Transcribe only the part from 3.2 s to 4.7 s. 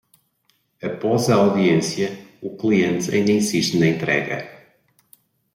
insiste na entrega.